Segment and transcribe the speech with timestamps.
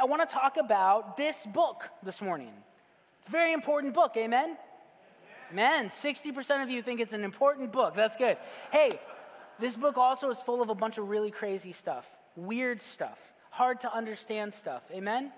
[0.00, 2.52] I want to talk about this book this morning.
[3.18, 4.56] It's a very important book, amen?
[5.52, 5.88] Amen.
[5.88, 7.94] 60% of you think it's an important book.
[7.94, 8.38] That's good.
[8.72, 8.98] Hey,
[9.58, 13.18] this book also is full of a bunch of really crazy stuff, weird stuff,
[13.50, 14.82] hard to understand stuff.
[14.90, 15.32] Amen?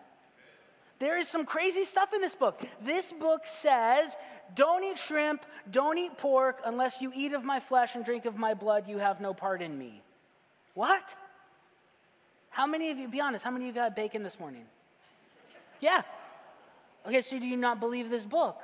[1.01, 2.63] There is some crazy stuff in this book.
[2.81, 4.15] This book says,
[4.55, 8.37] don't eat shrimp, don't eat pork, unless you eat of my flesh and drink of
[8.37, 10.03] my blood, you have no part in me.
[10.75, 11.17] What?
[12.53, 14.65] How many of you, be honest, how many of you had bacon this morning?
[15.81, 16.03] Yeah.
[17.07, 18.61] Okay, so do you not believe this book?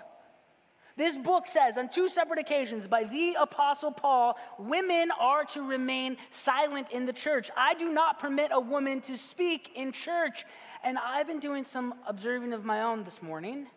[0.96, 6.18] This book says on two separate occasions by the Apostle Paul, women are to remain
[6.30, 7.50] silent in the church.
[7.56, 10.44] I do not permit a woman to speak in church.
[10.84, 13.68] And I've been doing some observing of my own this morning,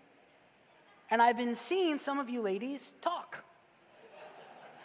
[1.10, 3.44] and I've been seeing some of you ladies talk.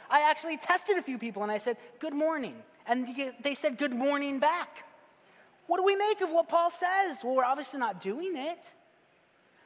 [0.09, 2.55] I actually tested a few people and I said, Good morning.
[2.87, 3.09] And
[3.43, 4.85] they said, Good morning back.
[5.67, 7.25] What do we make of what Paul says?
[7.25, 8.73] Well, we're obviously not doing it.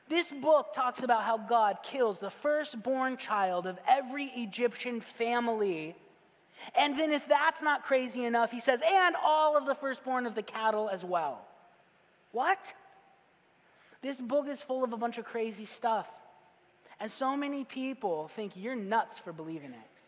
[0.09, 5.95] This book talks about how God kills the firstborn child of every Egyptian family.
[6.77, 10.35] And then, if that's not crazy enough, he says, and all of the firstborn of
[10.35, 11.47] the cattle as well.
[12.33, 12.75] What?
[14.03, 16.11] This book is full of a bunch of crazy stuff.
[16.99, 20.00] And so many people think you're nuts for believing it.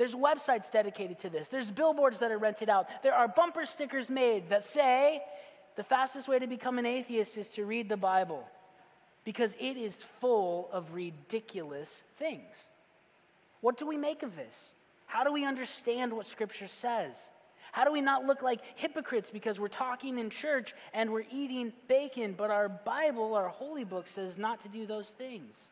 [0.00, 1.48] There's websites dedicated to this.
[1.48, 2.88] There's billboards that are rented out.
[3.02, 5.22] There are bumper stickers made that say
[5.76, 8.48] the fastest way to become an atheist is to read the Bible
[9.24, 12.68] because it is full of ridiculous things.
[13.60, 14.70] What do we make of this?
[15.04, 17.20] How do we understand what Scripture says?
[17.70, 21.74] How do we not look like hypocrites because we're talking in church and we're eating
[21.88, 25.68] bacon, but our Bible, our holy book, says not to do those things?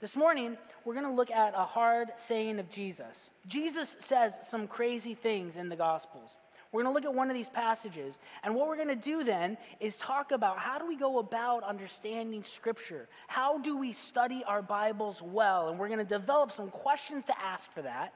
[0.00, 3.32] This morning, we're going to look at a hard saying of Jesus.
[3.48, 6.36] Jesus says some crazy things in the Gospels.
[6.70, 8.16] We're going to look at one of these passages.
[8.44, 11.64] And what we're going to do then is talk about how do we go about
[11.64, 13.08] understanding Scripture?
[13.26, 15.68] How do we study our Bibles well?
[15.68, 18.14] And we're going to develop some questions to ask for that.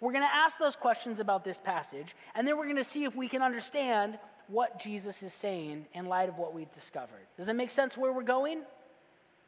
[0.00, 2.14] We're going to ask those questions about this passage.
[2.36, 6.06] And then we're going to see if we can understand what Jesus is saying in
[6.06, 7.26] light of what we've discovered.
[7.36, 8.62] Does it make sense where we're going?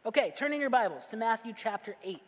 [0.06, 2.20] Okay, turning your Bibles to Matthew chapter 8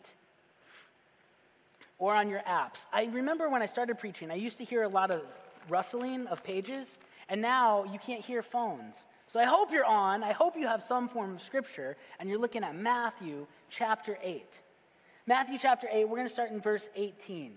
[1.97, 2.87] or on your apps.
[2.91, 5.21] I remember when I started preaching, I used to hear a lot of
[5.69, 6.97] rustling of pages,
[7.29, 9.05] and now you can't hear phones.
[9.27, 10.23] So I hope you're on.
[10.23, 14.43] I hope you have some form of scripture, and you're looking at Matthew chapter 8.
[15.25, 17.53] Matthew chapter 8, we're going to start in verse 18.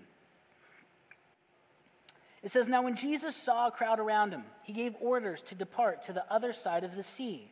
[2.43, 6.01] It says, Now when Jesus saw a crowd around him, he gave orders to depart
[6.03, 7.49] to the other side of the sea.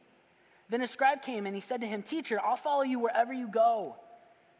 [0.71, 3.47] Then a scribe came and he said to him, Teacher, I'll follow you wherever you
[3.47, 3.97] go.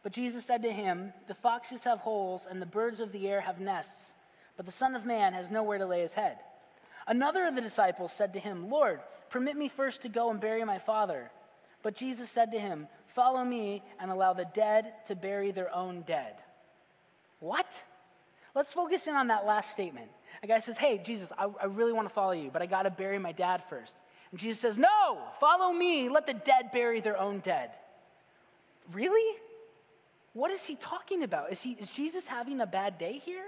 [0.04, 3.40] But Jesus said to him, The foxes have holes, and the birds of the air
[3.40, 4.12] have nests
[4.56, 6.38] but the Son of Man has nowhere to lay his head.
[7.06, 9.00] Another of the disciples said to him, Lord,
[9.30, 11.30] permit me first to go and bury my father.
[11.82, 16.02] But Jesus said to him, Follow me and allow the dead to bury their own
[16.02, 16.34] dead.
[17.40, 17.66] What?
[18.54, 20.10] Let's focus in on that last statement.
[20.42, 22.84] A guy says, Hey, Jesus, I, I really want to follow you, but I got
[22.84, 23.96] to bury my dad first.
[24.32, 26.08] And Jesus says, No, follow me.
[26.08, 27.70] Let the dead bury their own dead.
[28.92, 29.38] Really?
[30.32, 31.52] What is he talking about?
[31.52, 33.44] Is, he, is Jesus having a bad day here?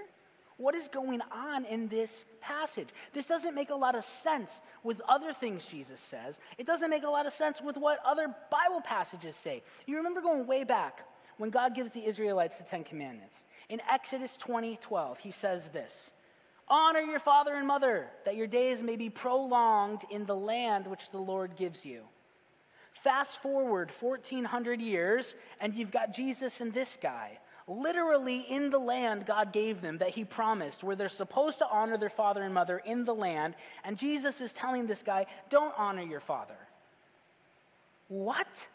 [0.57, 2.87] What is going on in this passage?
[3.11, 6.39] This doesn't make a lot of sense with other things Jesus says.
[6.57, 9.63] It doesn't make a lot of sense with what other Bible passages say.
[9.85, 11.05] You remember going way back
[11.37, 13.45] when God gives the Israelites the Ten Commandments.
[13.67, 16.11] In Exodus 20 12, he says this
[16.67, 21.11] Honor your father and mother, that your days may be prolonged in the land which
[21.11, 22.01] the Lord gives you.
[22.93, 29.25] Fast forward 1400 years, and you've got Jesus and this guy literally in the land
[29.25, 32.77] God gave them that He promised, where they're supposed to honor their father and mother
[32.85, 33.55] in the land.
[33.83, 36.57] And Jesus is telling this guy, don't honor your father.
[38.07, 38.67] What?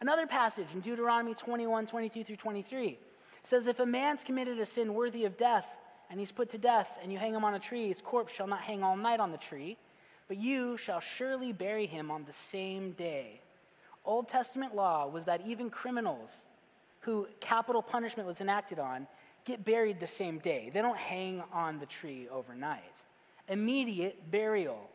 [0.00, 2.98] Another passage in Deuteronomy 21 22 through 23
[3.42, 5.66] says, If a man's committed a sin worthy of death,
[6.10, 8.46] and he's put to death, and you hang him on a tree, his corpse shall
[8.46, 9.76] not hang all night on the tree,
[10.26, 13.40] but you shall surely bury him on the same day.
[14.04, 16.30] Old Testament law was that even criminals
[17.00, 19.06] who capital punishment was enacted on
[19.44, 20.70] get buried the same day.
[20.72, 22.82] They don't hang on the tree overnight.
[23.48, 24.90] Immediate burial.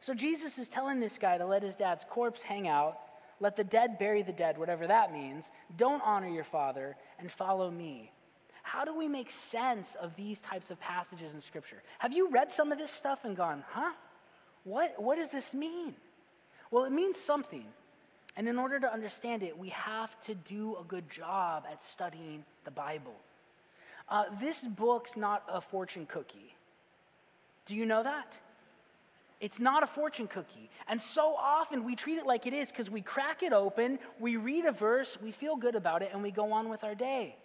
[0.00, 2.98] So Jesus is telling this guy to let his dad's corpse hang out,
[3.40, 5.50] let the dead bury the dead, whatever that means.
[5.76, 8.11] Don't honor your father and follow me.
[8.62, 11.82] How do we make sense of these types of passages in Scripture?
[11.98, 13.92] Have you read some of this stuff and gone, huh?
[14.64, 15.94] What, what does this mean?
[16.70, 17.66] Well, it means something.
[18.36, 22.44] And in order to understand it, we have to do a good job at studying
[22.64, 23.14] the Bible.
[24.08, 26.54] Uh, this book's not a fortune cookie.
[27.66, 28.36] Do you know that?
[29.40, 30.70] It's not a fortune cookie.
[30.88, 34.36] And so often we treat it like it is because we crack it open, we
[34.36, 37.36] read a verse, we feel good about it, and we go on with our day.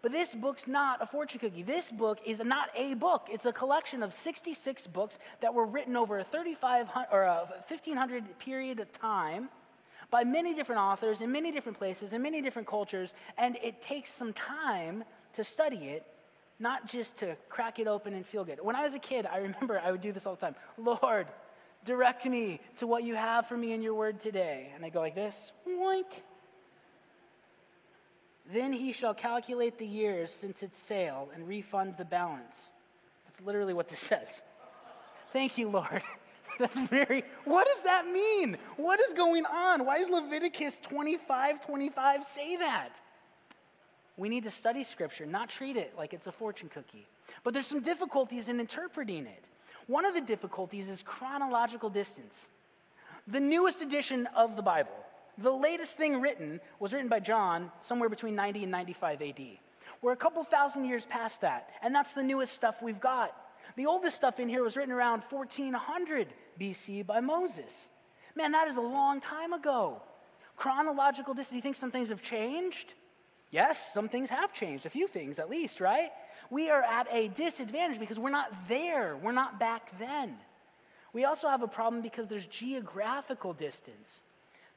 [0.00, 1.62] But this book's not a fortune cookie.
[1.62, 3.28] This book is not a book.
[3.30, 8.38] It's a collection of 66 books that were written over a 3500 or a 1500
[8.38, 9.48] period of time
[10.10, 14.10] by many different authors in many different places in many different cultures, and it takes
[14.10, 15.04] some time
[15.34, 16.06] to study it,
[16.58, 18.58] not just to crack it open and feel good.
[18.62, 20.54] When I was a kid, I remember I would do this all the time.
[20.78, 21.26] Lord,
[21.84, 24.72] direct me to what you have for me in your word today.
[24.74, 26.06] And I go like this, Woink.
[28.50, 32.72] Then he shall calculate the years since its sale and refund the balance.
[33.24, 34.42] That's literally what this says.
[35.32, 36.02] Thank you, Lord.
[36.58, 38.56] That's very, what does that mean?
[38.76, 39.84] What is going on?
[39.84, 42.88] Why does Leviticus 25 25 say that?
[44.16, 47.06] We need to study scripture, not treat it like it's a fortune cookie.
[47.44, 49.44] But there's some difficulties in interpreting it.
[49.86, 52.48] One of the difficulties is chronological distance.
[53.28, 54.90] The newest edition of the Bible,
[55.38, 59.40] the latest thing written, was written by John somewhere between 90 and 95 AD.
[60.02, 63.34] We're a couple thousand years past that, and that's the newest stuff we've got.
[63.76, 66.28] The oldest stuff in here was written around 1400
[66.60, 67.88] BC by Moses.
[68.34, 70.00] Man, that is a long time ago.
[70.56, 72.94] Chronological distance, do you think some things have changed?
[73.50, 76.10] Yes, some things have changed, a few things at least, right?
[76.50, 80.36] We are at a disadvantage because we're not there, we're not back then.
[81.12, 84.22] We also have a problem because there's geographical distance.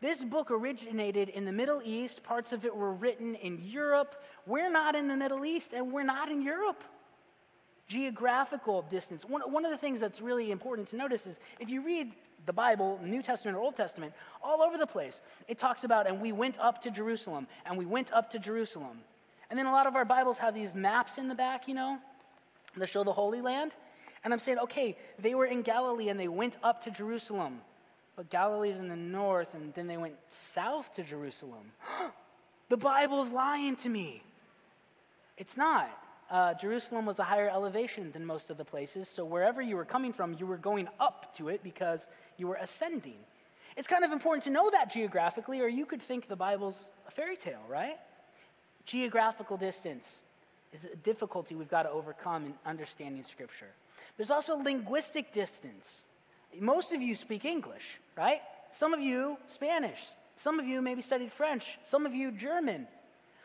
[0.02, 2.24] This book originated in the Middle East.
[2.24, 4.24] Parts of it were written in Europe.
[4.48, 6.84] We're not in the Middle East and we're not in Europe.
[7.88, 9.24] Geographical distance.
[9.24, 12.14] One, one of the things that's really important to notice is if you read
[12.48, 16.20] the Bible, New Testament or Old Testament, all over the place, it talks about, and
[16.20, 19.02] we went up to Jerusalem, and we went up to Jerusalem.
[19.52, 22.00] And then a lot of our Bibles have these maps in the back, you know,
[22.78, 23.74] that show the Holy Land.
[24.24, 27.62] And I'm saying, okay, they were in Galilee and they went up to Jerusalem.
[28.16, 31.72] But Galilee's in the north, and then they went south to Jerusalem.
[32.70, 34.22] the Bible's lying to me.
[35.38, 35.90] It's not.
[36.30, 39.86] Uh, Jerusalem was a higher elevation than most of the places, so wherever you were
[39.86, 43.18] coming from, you were going up to it because you were ascending.
[43.76, 47.12] It's kind of important to know that geographically, or you could think the Bible's a
[47.12, 47.98] fairy tale, right?
[48.86, 50.22] Geographical distance
[50.74, 53.70] is a difficulty we've got to overcome in understanding Scripture.
[54.18, 56.06] There's also linguistic distance.
[56.60, 58.42] Most of you speak English, right?
[58.72, 60.00] Some of you Spanish.
[60.36, 61.78] Some of you maybe studied French.
[61.84, 62.88] Some of you German.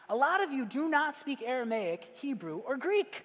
[0.08, 3.24] A lot of you do not speak Aramaic, Hebrew, or Greek.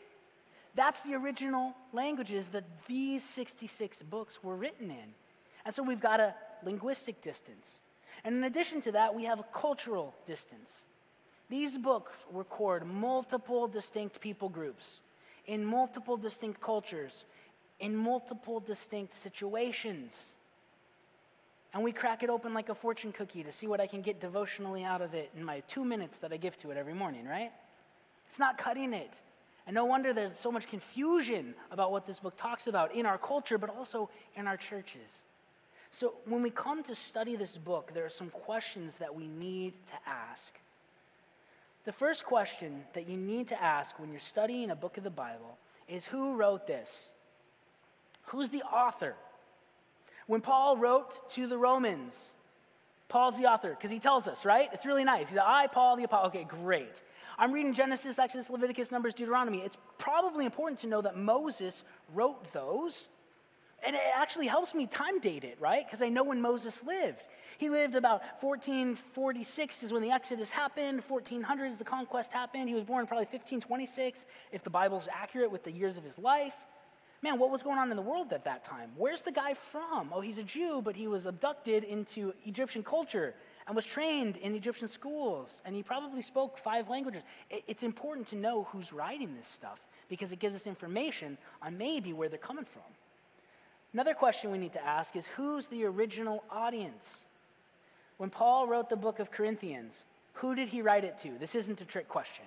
[0.73, 5.13] That's the original languages that these 66 books were written in.
[5.65, 7.79] And so we've got a linguistic distance.
[8.23, 10.71] And in addition to that, we have a cultural distance.
[11.49, 15.01] These books record multiple distinct people groups
[15.45, 17.25] in multiple distinct cultures
[17.81, 20.33] in multiple distinct situations.
[21.73, 24.21] And we crack it open like a fortune cookie to see what I can get
[24.21, 27.25] devotionally out of it in my two minutes that I give to it every morning,
[27.25, 27.51] right?
[28.27, 29.19] It's not cutting it.
[29.67, 33.17] And no wonder there's so much confusion about what this book talks about in our
[33.17, 35.23] culture, but also in our churches.
[35.91, 39.73] So when we come to study this book, there are some questions that we need
[39.87, 40.53] to ask.
[41.83, 45.09] The first question that you need to ask when you're studying a book of the
[45.09, 45.57] Bible
[45.87, 47.09] is who wrote this?
[48.31, 49.15] Who's the author?
[50.25, 52.31] When Paul wrote to the Romans,
[53.09, 54.69] Paul's the author because he tells us, right?
[54.71, 55.27] It's really nice.
[55.27, 56.27] He's like, I, Paul the apostle.
[56.29, 57.01] Okay, great.
[57.37, 59.59] I'm reading Genesis, Exodus, Leviticus, Numbers, Deuteronomy.
[59.59, 63.09] It's probably important to know that Moses wrote those.
[63.85, 65.85] And it actually helps me time date it, right?
[65.85, 67.23] Because I know when Moses lived.
[67.57, 71.01] He lived about 1446 is when the Exodus happened.
[71.05, 72.69] 1400 is the conquest happened.
[72.69, 76.55] He was born probably 1526, if the Bible's accurate with the years of his life
[77.21, 78.89] man, what was going on in the world at that time?
[78.97, 80.09] Where's the guy from?
[80.11, 83.35] Oh, he's a Jew, but he was abducted into Egyptian culture
[83.67, 87.23] and was trained in Egyptian schools, and he probably spoke five languages.
[87.67, 92.11] It's important to know who's writing this stuff because it gives us information on maybe
[92.11, 92.83] where they're coming from.
[93.93, 97.25] Another question we need to ask is who's the original audience?
[98.17, 101.37] When Paul wrote the book of Corinthians, who did he write it to?
[101.39, 102.45] This isn't a trick question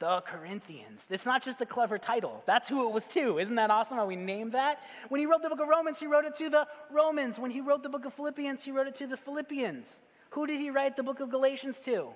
[0.00, 1.06] the Corinthians.
[1.10, 2.42] It's not just a clever title.
[2.46, 3.38] That's who it was to.
[3.38, 4.80] Isn't that awesome how we named that?
[5.10, 7.38] When he wrote the book of Romans, he wrote it to the Romans.
[7.38, 10.00] When he wrote the book of Philippians, he wrote it to the Philippians.
[10.30, 12.08] Who did he write the book of Galatians to?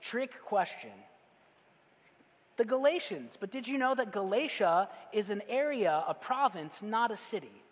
[0.00, 0.90] Trick question.
[2.56, 3.36] The Galatians.
[3.38, 7.62] But did you know that Galatia is an area, a province, not a city?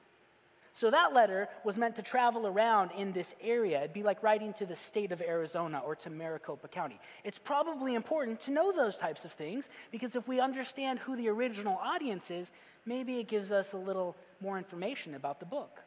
[0.78, 3.78] So that letter was meant to travel around in this area.
[3.78, 7.00] It'd be like writing to the state of Arizona or to Maricopa County.
[7.25, 11.30] It's probably important to know those types of things because if we understand who the
[11.30, 12.52] original audience is,
[12.87, 15.80] maybe it gives us a little more information about the book.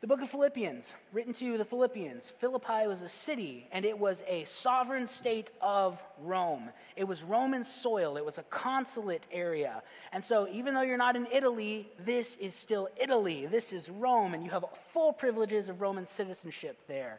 [0.00, 2.32] The book of Philippians, written to the Philippians.
[2.38, 6.70] Philippi was a city, and it was a sovereign state of Rome.
[6.94, 9.82] It was Roman soil, it was a consulate area.
[10.12, 13.46] And so, even though you're not in Italy, this is still Italy.
[13.46, 17.18] This is Rome, and you have full privileges of Roman citizenship there.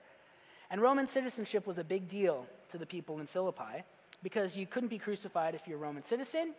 [0.71, 3.83] And Roman citizenship was a big deal to the people in Philippi
[4.23, 6.53] because you couldn't be crucified if you're a Roman citizen.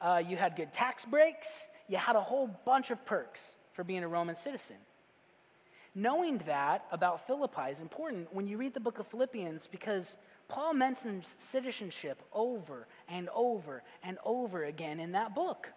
[0.00, 1.68] Uh, you had good tax breaks.
[1.86, 4.76] You had a whole bunch of perks for being a Roman citizen.
[5.98, 10.74] Knowing that about Philippi is important when you read the book of Philippians because Paul
[10.74, 15.72] mentions citizenship over and over and over again in that book.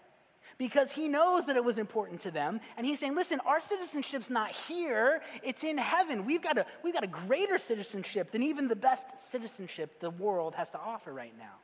[0.57, 2.59] Because he knows that it was important to them.
[2.75, 6.25] And he's saying, listen, our citizenship's not here, it's in heaven.
[6.25, 10.53] We've got, a, we've got a greater citizenship than even the best citizenship the world
[10.55, 11.55] has to offer right now.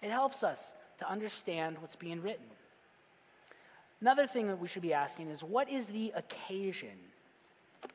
[0.00, 0.62] It helps us
[1.00, 2.46] to understand what's being written.
[4.00, 7.09] Another thing that we should be asking is what is the occasion?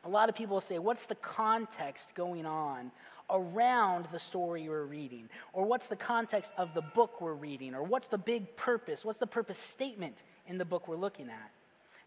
[0.04, 2.92] A lot of people say, what's the context going on
[3.30, 5.30] around the story we're reading?
[5.54, 7.74] Or what's the context of the book we're reading?
[7.74, 9.04] Or what's the big purpose?
[9.04, 11.52] What's the purpose statement in the book we're looking at?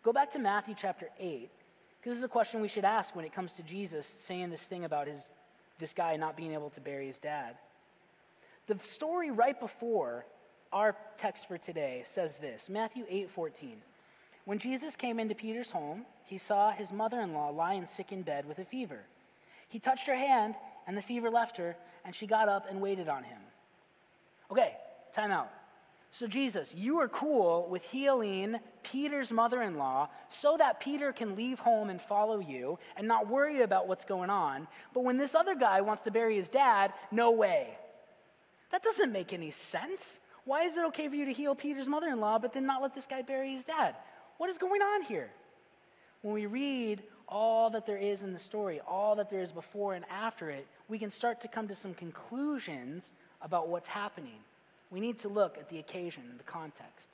[0.03, 1.51] Go back to Matthew chapter 8,
[2.01, 4.63] because this is a question we should ask when it comes to Jesus saying this
[4.63, 5.31] thing about his,
[5.79, 7.57] this guy not being able to bury his dad.
[8.69, 10.25] The story right before
[10.73, 13.83] our text for today says this Matthew 8 14.
[14.49, 18.23] When Jesus came into Peter's home, he saw his mother in law lying sick in
[18.23, 19.01] bed with a fever.
[19.69, 20.55] He touched her hand,
[20.87, 23.37] and the fever left her, and she got up and waited on him.
[24.51, 24.73] Okay,
[25.13, 25.51] time out.
[26.11, 31.37] So, Jesus, you are cool with healing Peter's mother in law so that Peter can
[31.37, 34.67] leave home and follow you and not worry about what's going on.
[34.95, 37.77] But when this other guy wants to bury his dad, no way.
[38.73, 40.21] That doesn't make any sense.
[40.47, 42.81] Why is it okay for you to heal Peter's mother in law, but then not
[42.81, 43.95] let this guy bury his dad?
[44.39, 45.31] What is going on here?
[46.23, 49.95] When we read all that there is in the story, all that there is before
[49.95, 54.39] and after it, we can start to come to some conclusions about what's happening.
[54.91, 57.09] We need to look at the occasion and the context.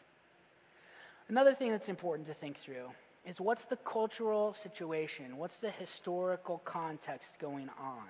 [1.28, 2.90] Another thing that's important to think through
[3.26, 5.36] is what's the cultural situation?
[5.36, 8.02] What's the historical context going on?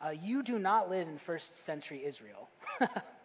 [0.00, 2.48] Uh, you do not live in first century Israel.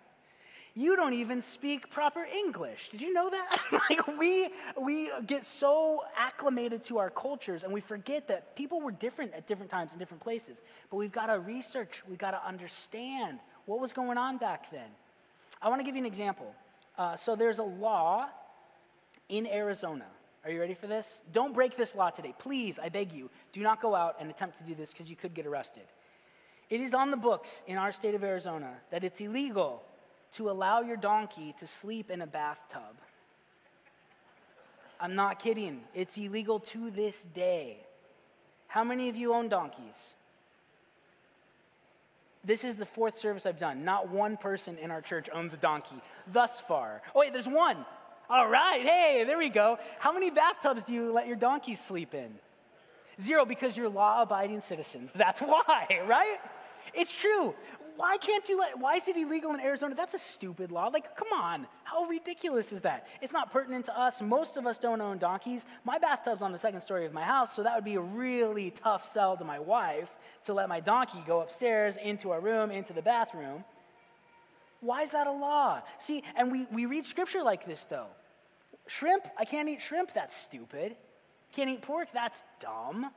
[0.75, 2.89] you don't even speak proper English.
[2.89, 3.60] Did you know that?
[3.89, 4.50] like we
[4.80, 9.48] we get so acclimated to our cultures and we forget that people were different at
[9.48, 10.62] different times in different places.
[10.89, 14.89] But we've got to research, we've got to understand what was going on back then.
[15.62, 16.53] I want to give you an example.
[16.98, 18.27] Uh, so there's a law
[19.30, 20.06] in Arizona.
[20.44, 21.22] Are you ready for this?
[21.32, 22.34] Don't break this law today.
[22.38, 25.15] Please, I beg you, do not go out and attempt to do this because you
[25.15, 25.84] could get arrested.
[26.70, 29.84] It is on the books in our state of Arizona that it's illegal
[30.34, 32.82] to allow your donkey to sleep in a bathtub.
[35.00, 35.82] I'm not kidding.
[35.94, 37.78] It's illegal to this day.
[38.68, 40.13] How many of you own donkeys?
[42.46, 43.86] This is the fourth service I've done.
[43.86, 45.96] Not one person in our church owns a donkey
[46.32, 47.02] thus far.
[47.16, 47.86] Oh, wait, there's one.
[48.30, 49.78] All right, hey, there we go.
[50.00, 52.34] How many bathtubs do you let your donkeys sleep in?
[53.22, 55.13] Zero, because you're law abiding citizens.
[55.13, 56.38] That's why, right?
[56.94, 57.54] It's true
[57.96, 59.96] why can't you let, why is it illegal in Arizona?
[59.96, 60.88] That's a stupid law.
[60.88, 61.68] Like, come on.
[61.84, 63.08] How ridiculous is that?
[63.22, 64.22] It's not pertinent to us.
[64.22, 65.66] Most of us don't own donkeys.
[65.84, 68.72] My bathtub's on the second story of my house, so that would be a really
[68.72, 70.10] tough sell to my wife
[70.46, 73.64] to let my donkey go upstairs into our room, into the bathroom.
[74.82, 75.82] Why is that a law?
[75.98, 78.08] See, and we, we read scripture like this, though.
[78.88, 80.96] Shrimp, I can't eat shrimp, that's stupid.
[81.54, 83.12] Can't eat pork, that's dumb.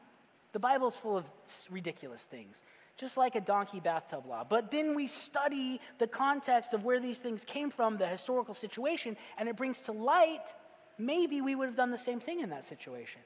[0.52, 1.24] The Bible's full of
[1.70, 2.62] ridiculous things
[2.96, 4.44] just like a donkey bathtub law.
[4.48, 9.16] But then we study the context of where these things came from, the historical situation,
[9.36, 10.54] and it brings to light
[10.98, 13.20] maybe we would have done the same thing in that situation.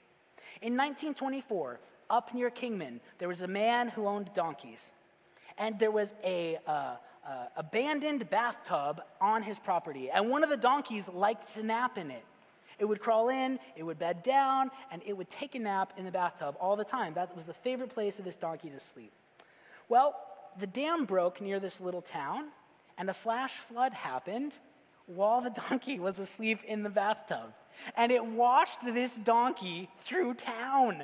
[0.62, 4.92] In 1924, up near Kingman, there was a man who owned donkeys,
[5.58, 6.96] and there was a uh, uh,
[7.56, 12.24] abandoned bathtub on his property, and one of the donkeys liked to nap in it.
[12.78, 16.04] It would crawl in, it would bed down, and it would take a nap in
[16.04, 17.14] the bathtub all the time.
[17.14, 19.12] That was the favorite place of this donkey to sleep.
[19.90, 20.14] Well,
[20.56, 22.46] the dam broke near this little town,
[22.96, 24.52] and a flash flood happened
[25.06, 27.52] while the donkey was asleep in the bathtub.
[27.96, 31.02] And it washed this donkey through town.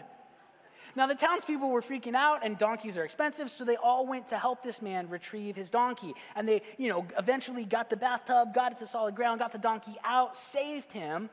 [0.94, 4.38] Now, the townspeople were freaking out, and donkeys are expensive, so they all went to
[4.38, 6.14] help this man retrieve his donkey.
[6.36, 9.58] And they, you know, eventually got the bathtub, got it to solid ground, got the
[9.58, 11.28] donkey out, saved him.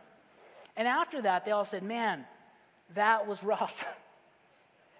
[0.75, 2.25] And after that, they all said, Man,
[2.95, 3.85] that was rough.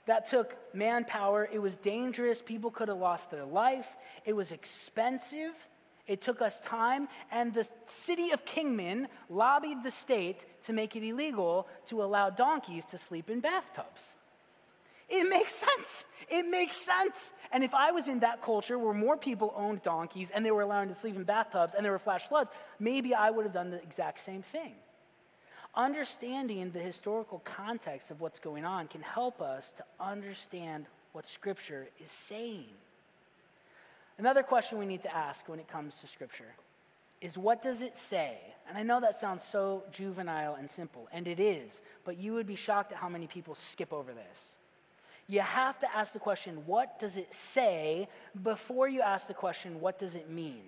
[0.06, 1.48] that took manpower.
[1.52, 2.42] It was dangerous.
[2.42, 3.96] People could have lost their life.
[4.26, 5.68] It was expensive.
[6.08, 7.08] It took us time.
[7.32, 12.86] And the city of Kingman lobbied the state to make it illegal to allow donkeys
[12.88, 14.16] to sleep in bathtubs.
[15.10, 16.06] It makes sense.
[16.30, 17.34] It makes sense.
[17.52, 20.62] And if I was in that culture where more people owned donkeys and they were
[20.62, 23.70] allowed to sleep in bathtubs and there were flash floods, maybe I would have done
[23.70, 24.74] the exact same thing.
[25.76, 31.88] Understanding the historical context of what's going on can help us to understand what Scripture
[32.02, 32.66] is saying.
[34.20, 36.54] Another question we need to ask when it comes to Scripture
[37.22, 38.38] is what does it say?
[38.70, 42.48] And I know that sounds so juvenile and simple, and it is, but you would
[42.48, 44.56] be shocked at how many people skip over this.
[45.28, 48.08] You have to ask the question, what does it say,
[48.44, 50.64] before you ask the question, what does it mean?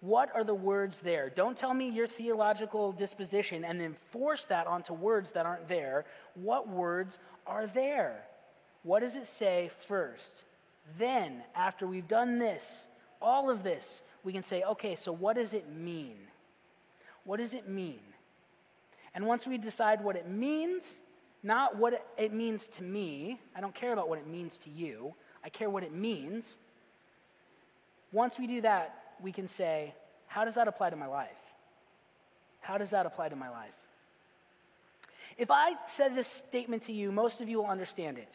[0.00, 1.28] What are the words there?
[1.28, 6.04] Don't tell me your theological disposition and then force that onto words that aren't there.
[6.34, 8.24] What words are there?
[8.84, 10.42] What does it say first?
[10.98, 12.86] Then, after we've done this,
[13.20, 16.16] all of this, we can say, okay, so what does it mean?
[17.24, 18.00] What does it mean?
[19.14, 21.00] And once we decide what it means,
[21.42, 25.14] not what it means to me, I don't care about what it means to you,
[25.44, 26.56] I care what it means.
[28.12, 29.94] Once we do that, we can say,
[30.26, 31.28] how does that apply to my life?
[32.60, 33.70] How does that apply to my life?
[35.36, 38.28] If I said this statement to you, most of you will understand it.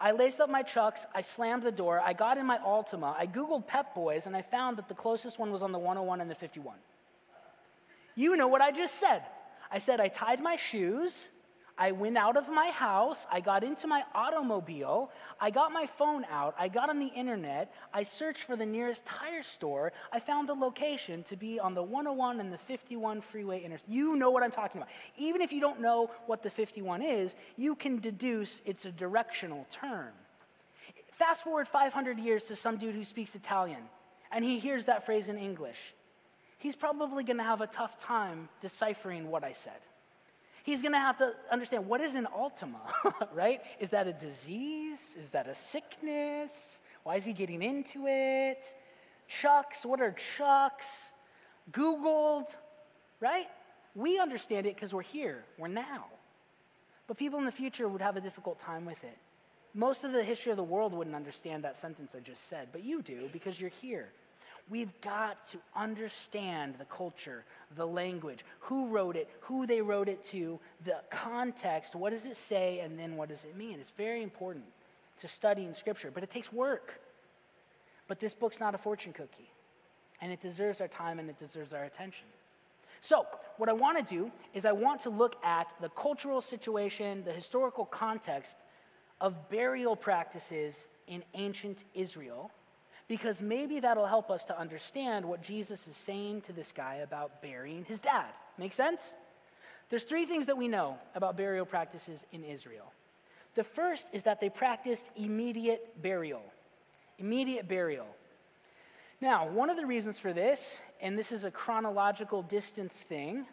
[0.00, 3.26] I laced up my chucks, I slammed the door, I got in my Altima, I
[3.26, 6.30] Googled Pep Boys, and I found that the closest one was on the 101 and
[6.30, 6.74] the 51.
[8.16, 9.22] You know what I just said.
[9.70, 11.28] I said I tied my shoes,
[11.82, 15.10] I went out of my house, I got into my automobile,
[15.40, 19.04] I got my phone out, I got on the internet, I searched for the nearest
[19.04, 23.64] tire store, I found the location to be on the 101 and the 51 freeway
[23.64, 23.92] intersection.
[23.92, 24.90] You know what I'm talking about.
[25.18, 29.66] Even if you don't know what the 51 is, you can deduce it's a directional
[29.68, 30.12] term.
[31.10, 33.82] Fast forward 500 years to some dude who speaks Italian,
[34.30, 35.94] and he hears that phrase in English.
[36.58, 39.80] He's probably gonna have a tough time deciphering what I said.
[40.62, 42.80] He's going to have to understand what is an Altima,
[43.34, 43.60] right?
[43.80, 45.16] Is that a disease?
[45.18, 46.80] Is that a sickness?
[47.02, 48.64] Why is he getting into it?
[49.28, 51.12] Chucks, what are chucks?
[51.72, 52.46] Googled,
[53.20, 53.46] right?
[53.94, 56.06] We understand it because we're here, we're now.
[57.06, 59.18] But people in the future would have a difficult time with it.
[59.74, 62.84] Most of the history of the world wouldn't understand that sentence I just said, but
[62.84, 64.10] you do because you're here.
[64.72, 67.44] We've got to understand the culture,
[67.76, 72.36] the language, who wrote it, who they wrote it to, the context, what does it
[72.36, 73.80] say, and then what does it mean.
[73.80, 74.64] It's very important
[75.20, 77.02] to study in Scripture, but it takes work.
[78.08, 79.50] But this book's not a fortune cookie,
[80.22, 82.24] and it deserves our time and it deserves our attention.
[83.02, 83.26] So,
[83.58, 87.32] what I want to do is I want to look at the cultural situation, the
[87.32, 88.56] historical context
[89.20, 92.50] of burial practices in ancient Israel
[93.12, 97.42] because maybe that'll help us to understand what Jesus is saying to this guy about
[97.42, 98.32] burying his dad.
[98.56, 99.14] Make sense?
[99.90, 102.90] There's three things that we know about burial practices in Israel.
[103.54, 106.40] The first is that they practiced immediate burial.
[107.18, 108.06] Immediate burial.
[109.20, 113.44] Now, one of the reasons for this, and this is a chronological distance thing,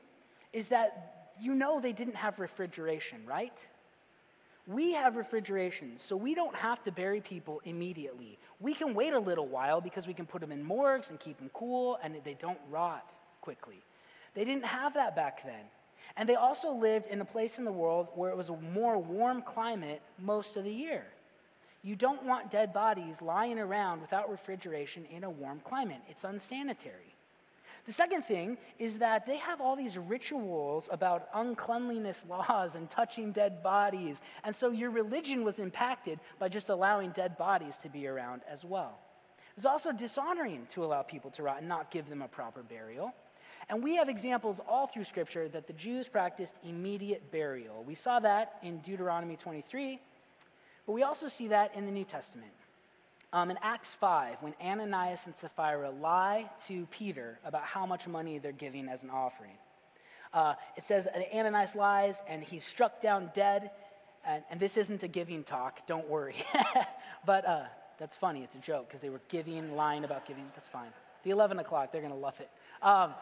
[0.53, 3.67] is that you know they didn't have refrigeration, right?
[4.69, 8.37] We have refrigeration, so we don't have to bury people immediately.
[8.59, 11.37] We can wait a little while because we can put them in morgues and keep
[11.37, 13.09] them cool and they don't rot
[13.41, 13.81] quickly.
[14.35, 15.65] They didn't have that back then.
[16.17, 18.99] And they also lived in a place in the world where it was a more
[18.99, 21.07] warm climate most of the year.
[21.81, 27.15] You don't want dead bodies lying around without refrigeration in a warm climate, it's unsanitary.
[27.89, 33.31] The second thing is that they have all these rituals about uncleanliness laws and touching
[33.31, 34.21] dead bodies.
[34.43, 38.63] And so your religion was impacted by just allowing dead bodies to be around as
[38.63, 38.99] well.
[39.57, 43.11] It's also dishonoring to allow people to rot and not give them a proper burial.
[43.69, 47.83] And we have examples all through Scripture that the Jews practiced immediate burial.
[47.83, 49.99] We saw that in Deuteronomy 23,
[50.85, 52.51] but we also see that in the New Testament.
[53.31, 58.39] Um, in Acts 5, when Ananias and Sapphira lie to Peter about how much money
[58.39, 59.57] they're giving as an offering,
[60.33, 63.69] uh, it says Ananias lies and he's struck down dead.
[64.25, 66.35] And, and this isn't a giving talk, don't worry.
[67.25, 67.63] but uh,
[67.99, 70.45] that's funny, it's a joke because they were giving, lying about giving.
[70.55, 70.89] That's fine.
[71.23, 72.49] The 11 o'clock, they're going to love it.
[72.81, 73.13] Um,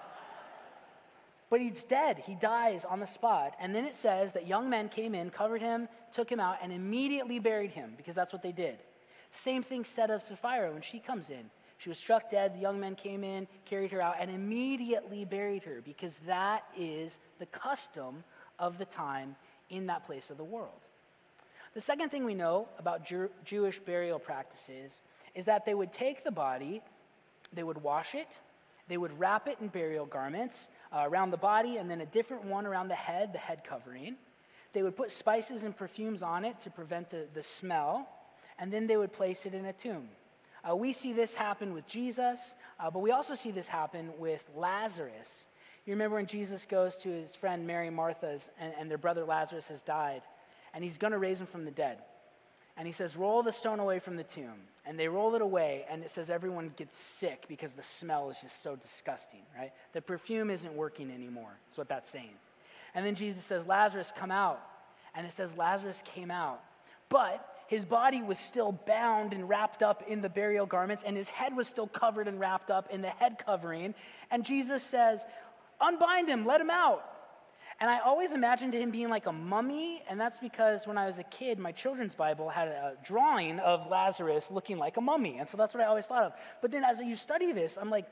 [1.49, 2.19] but he's dead.
[2.25, 3.55] He dies on the spot.
[3.59, 6.71] And then it says that young men came in, covered him, took him out, and
[6.71, 8.79] immediately buried him because that's what they did.
[9.31, 11.49] Same thing said of Sapphira when she comes in.
[11.77, 12.55] She was struck dead.
[12.55, 17.19] The young men came in, carried her out, and immediately buried her because that is
[17.39, 18.23] the custom
[18.57, 19.35] of the time
[19.69, 20.71] in that place of the world.
[21.73, 25.01] The second thing we know about Jew- Jewish burial practices
[25.35, 26.81] is that they would take the body,
[27.53, 28.27] they would wash it,
[28.87, 32.45] they would wrap it in burial garments uh, around the body, and then a different
[32.45, 34.15] one around the head, the head covering.
[34.73, 38.09] They would put spices and perfumes on it to prevent the, the smell,
[38.59, 40.09] and then they would place it in a tomb.
[40.67, 44.43] Uh, we see this happen with Jesus, uh, but we also see this happen with
[44.55, 45.45] Lazarus.
[45.85, 49.69] You remember when Jesus goes to his friend Mary Martha's, and, and their brother Lazarus
[49.69, 50.21] has died,
[50.73, 51.99] and he's going to raise him from the dead.
[52.75, 54.67] And he says, Roll the stone away from the tomb.
[54.85, 58.37] And they roll it away, and it says everyone gets sick because the smell is
[58.41, 59.73] just so disgusting, right?
[59.91, 61.57] The perfume isn't working anymore.
[61.65, 62.35] That's what that's saying.
[62.95, 64.61] And then Jesus says, Lazarus, come out.
[65.13, 66.63] And it says Lazarus came out.
[67.09, 71.27] But his body was still bound and wrapped up in the burial garments, and his
[71.27, 73.93] head was still covered and wrapped up in the head covering.
[74.31, 75.25] And Jesus says,
[75.79, 77.03] Unbind him, let him out.
[77.79, 81.19] And I always imagined him being like a mummy, and that's because when I was
[81.19, 85.37] a kid, my children's Bible had a drawing of Lazarus looking like a mummy.
[85.37, 86.33] And so that's what I always thought of.
[86.61, 88.07] But then as you study this, I'm like,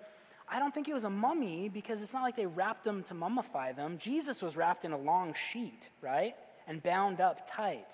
[0.47, 3.15] I don't think he was a mummy because it's not like they wrapped him to
[3.15, 3.97] mummify them.
[3.97, 6.35] Jesus was wrapped in a long sheet, right?
[6.67, 7.87] And bound up tight.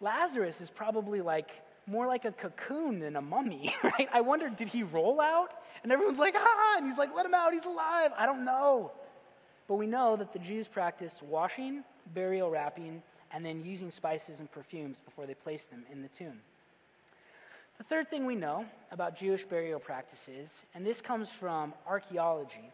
[0.00, 1.50] Lazarus is probably like
[1.86, 4.08] more like a cocoon than a mummy, right?
[4.12, 5.54] I wonder, did he roll out?
[5.82, 8.12] And everyone's like, ah, and he's like, let him out, he's alive.
[8.16, 8.90] I don't know.
[9.68, 14.50] But we know that the Jews practiced washing, burial wrapping, and then using spices and
[14.50, 16.40] perfumes before they placed them in the tomb.
[17.78, 22.70] The third thing we know about Jewish burial practices, and this comes from archaeology,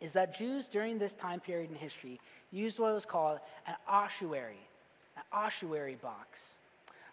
[0.00, 4.67] is that Jews during this time period in history used what was called an ossuary,
[5.32, 6.54] ossuary box.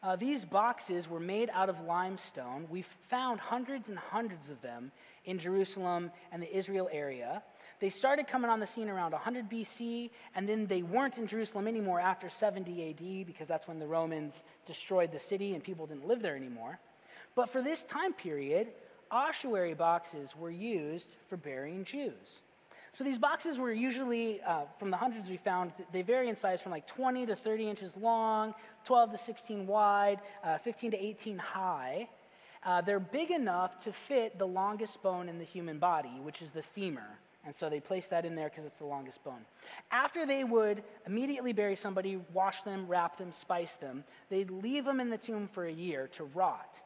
[0.03, 2.67] Uh, these boxes were made out of limestone.
[2.69, 4.91] We've found hundreds and hundreds of them
[5.25, 7.41] in Jerusalem and the Israel area.
[7.79, 11.67] They started coming on the scene around 100 BC, and then they weren't in Jerusalem
[11.67, 16.07] anymore after 70 AD because that's when the Romans destroyed the city and people didn't
[16.07, 16.79] live there anymore.
[17.33, 18.67] But for this time period,
[19.11, 22.41] ossuary boxes were used for burying Jews.
[22.95, 26.61] So these boxes were usually, uh, from the hundreds we found, they vary in size
[26.61, 28.55] from like 20 to 30 inches long,
[28.85, 32.07] 12 to 16 wide, uh, 15 to 18 high.
[32.63, 36.51] Uh, they're big enough to fit the longest bone in the human body, which is
[36.51, 37.19] the femur.
[37.43, 39.43] And so they placed that in there because it's the longest bone.
[39.91, 45.01] After they would immediately bury somebody, wash them, wrap them, spice them, they'd leave them
[45.01, 46.79] in the tomb for a year to rot.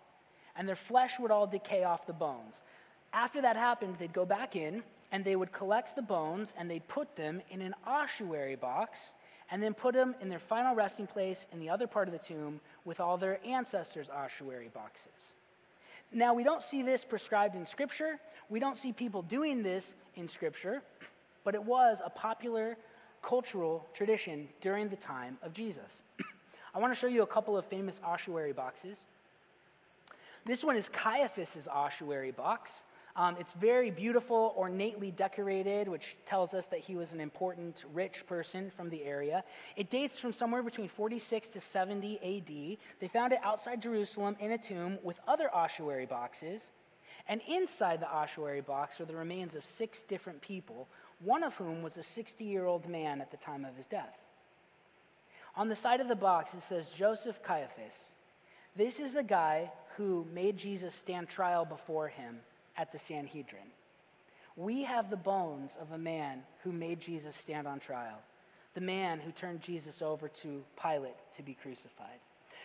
[0.56, 2.64] And their flesh would all decay off the bones.
[3.14, 6.88] After that happened, they'd go back in and they would collect the bones and they'd
[6.88, 9.14] put them in an ossuary box
[9.52, 12.20] and then put them in their final resting place in the other part of the
[12.20, 15.34] tomb with all their ancestors' ossuary boxes.
[16.12, 18.20] Now, we don't see this prescribed in Scripture.
[18.50, 20.82] We don't see people doing this in Scripture,
[21.44, 22.78] but it was a popular
[23.22, 26.04] cultural tradition during the time of Jesus.
[26.76, 29.06] I want to show you a couple of famous ossuary boxes.
[30.46, 32.84] This one is Caiaphas's ossuary box.
[33.16, 38.26] Um, it's very beautiful, ornately decorated, which tells us that he was an important, rich
[38.28, 39.44] person from the area.
[39.76, 42.78] It dates from somewhere between 46 to 70 AD.
[43.00, 46.70] They found it outside Jerusalem in a tomb with other ossuary boxes.
[47.28, 50.88] And inside the ossuary box were the remains of six different people,
[51.20, 54.18] one of whom was a 60 year old man at the time of his death.
[55.56, 58.12] On the side of the box, it says Joseph Caiaphas.
[58.76, 62.40] This is the guy who made Jesus stand trial before him
[62.80, 63.68] at the Sanhedrin.
[64.56, 68.18] We have the bones of a man who made Jesus stand on trial,
[68.74, 72.20] the man who turned Jesus over to Pilate to be crucified.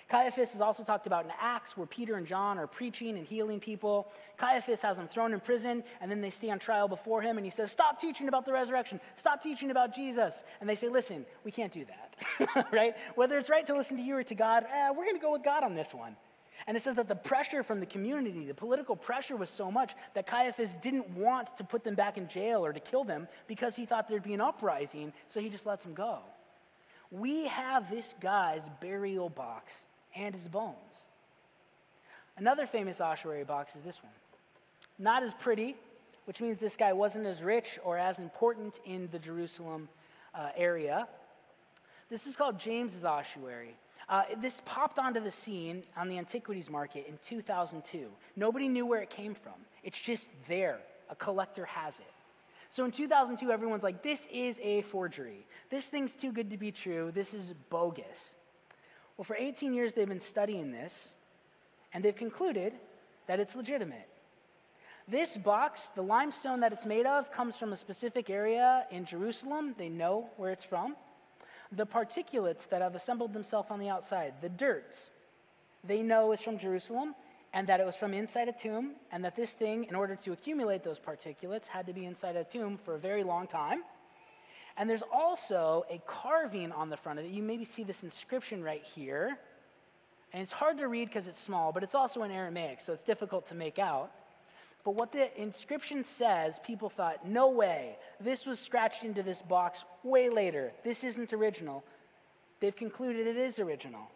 [0.09, 3.59] Caiaphas is also talked about in Acts, where Peter and John are preaching and healing
[3.59, 4.13] people.
[4.37, 7.51] Caiaphas has them thrown in prison, and then they stand trial before him, and he
[7.51, 9.01] says, Stop teaching about the resurrection.
[9.17, 10.45] Stop teaching about Jesus.
[10.61, 12.95] And they say, Listen, we can't do that, right?
[13.15, 15.33] Whether it's right to listen to you or to God, eh, we're going to go
[15.33, 16.17] with God on this one.
[16.67, 19.93] And it says that the pressure from the community, the political pressure was so much
[20.15, 23.77] that Caiaphas didn't want to put them back in jail or to kill them because
[23.77, 26.21] he thought there'd be an uprising, so he just lets them go.
[27.11, 29.85] We have this guy's burial box
[30.17, 30.77] and his bones.
[32.37, 34.13] Another famous ossuary box is this one.
[34.99, 35.77] Not as pretty,
[36.25, 39.89] which means this guy wasn't as rich or as important in the Jerusalem
[40.35, 41.07] uh, area.
[42.09, 43.77] This is called James's ossuary.
[44.09, 48.09] Uh, this popped onto the scene on the antiquities market in 2002.
[48.37, 49.55] Nobody knew where it came from.
[49.83, 50.81] It's just there.
[51.11, 52.13] A collector has it.
[52.71, 55.47] So in 2002, everyone's like, this is a forgery.
[55.71, 57.13] This thing's too good to be true.
[57.15, 58.35] This is bogus.
[59.17, 61.11] Well, for 18 years, they've been studying this,
[61.93, 62.73] and they've concluded
[63.29, 64.09] that it's legitimate.
[65.07, 69.75] This box, the limestone that it's made of, comes from a specific area in Jerusalem.
[69.79, 70.97] They know where it's from.
[71.73, 74.95] The particulates that have assembled themselves on the outside, the dirt,
[75.83, 77.15] they know is from Jerusalem
[77.55, 80.33] and that it was from inside a tomb, and that this thing, in order to
[80.33, 83.85] accumulate those particulates, had to be inside a tomb for a very long time.
[84.77, 87.31] And there's also a carving on the front of it.
[87.31, 89.39] You maybe see this inscription right here.
[90.33, 93.05] And it's hard to read because it's small, but it's also in Aramaic, so it's
[93.05, 94.11] difficult to make out.
[94.85, 99.85] But what the inscription says, people thought, no way, this was scratched into this box
[100.03, 100.73] way later.
[100.85, 101.83] This isn't original.
[102.61, 104.11] They've concluded it is original.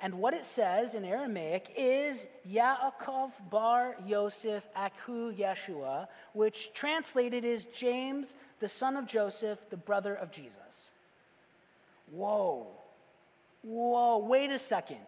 [0.00, 7.64] And what it says in Aramaic is Yaakov bar Yosef Aku Yeshua, which translated is
[7.66, 10.90] James, the son of Joseph, the brother of Jesus.
[12.10, 12.66] Whoa.
[13.62, 15.06] Whoa, wait a second.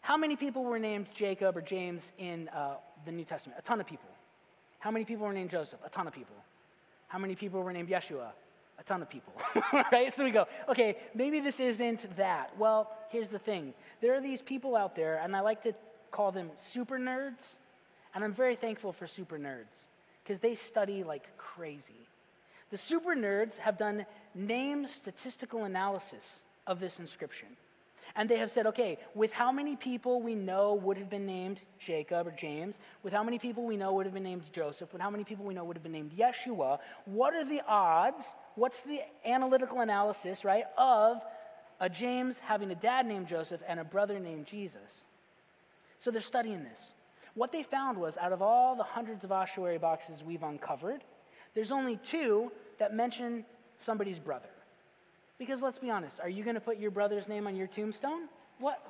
[0.00, 2.76] How many people were named Jacob or James in uh,
[3.08, 3.58] the New Testament?
[3.58, 4.08] A ton of people.
[4.78, 5.80] How many people were named Joseph?
[5.84, 6.36] A ton of people.
[7.08, 8.30] How many people were named Yeshua?
[8.78, 9.32] a ton of people,
[9.92, 10.12] right?
[10.12, 12.56] So we go, okay, maybe this isn't that.
[12.56, 15.74] Well, here's the thing there are these people out there, and I like to
[16.10, 17.56] call them super nerds,
[18.14, 19.86] and I'm very thankful for super nerds
[20.22, 22.06] because they study like crazy.
[22.70, 27.48] The super nerds have done name statistical analysis of this inscription.
[28.16, 31.60] And they have said, okay, with how many people we know would have been named
[31.78, 35.02] Jacob or James, with how many people we know would have been named Joseph, with
[35.02, 38.34] how many people we know would have been named Yeshua, what are the odds?
[38.54, 41.22] What's the analytical analysis, right, of
[41.80, 45.04] a James having a dad named Joseph and a brother named Jesus?
[45.98, 46.92] So they're studying this.
[47.34, 51.04] What they found was out of all the hundreds of ossuary boxes we've uncovered,
[51.54, 53.44] there's only two that mention
[53.76, 54.48] somebody's brother.
[55.38, 58.28] Because let's be honest, are you going to put your brother's name on your tombstone?
[58.58, 58.84] What?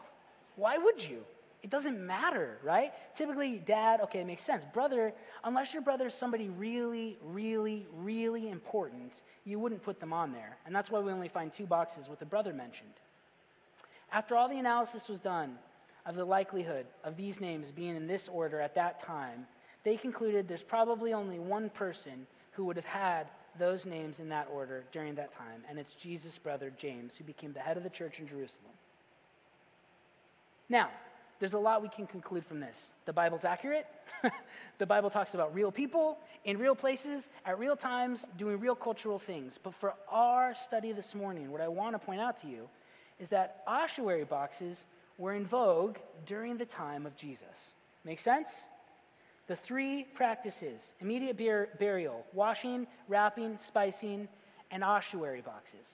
[0.56, 1.24] Why would you?
[1.62, 2.92] It doesn't matter, right?
[3.14, 4.64] Typically, dad, okay, it makes sense.
[4.72, 5.12] Brother,
[5.44, 10.56] unless your brother is somebody really, really, really important, you wouldn't put them on there.
[10.66, 12.94] And that's why we only find two boxes with the brother mentioned.
[14.12, 15.58] After all the analysis was done
[16.06, 19.46] of the likelihood of these names being in this order at that time,
[19.82, 23.26] they concluded there's probably only one person who would have had
[23.58, 27.52] those names in that order during that time, and it's Jesus' brother James, who became
[27.52, 28.72] the head of the church in Jerusalem.
[30.68, 30.90] Now,
[31.40, 32.90] there's a lot we can conclude from this.
[33.04, 33.86] The Bible's accurate.
[34.78, 39.18] the Bible talks about real people in real places at real times doing real cultural
[39.18, 39.58] things.
[39.62, 42.68] But for our study this morning, what I want to point out to you
[43.20, 47.74] is that ossuary boxes were in vogue during the time of Jesus.
[48.04, 48.66] Make sense?
[49.48, 54.28] The three practices immediate bur- burial, washing, wrapping, spicing,
[54.70, 55.86] and ossuary boxes.